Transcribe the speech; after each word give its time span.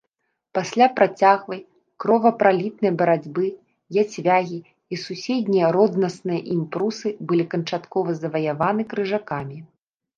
Пасля 0.57 0.85
працяглай 0.99 1.61
кровапралітнай 2.03 2.91
барацьбы 3.03 3.45
яцвягі 4.05 4.59
і 4.63 4.95
суседнія 5.05 5.67
роднасныя 5.79 6.41
ім 6.59 6.67
прусы 6.75 7.17
былі 7.31 7.51
канчаткова 7.57 8.21
заваяваны 8.27 8.81
крыжакамі. 8.95 9.57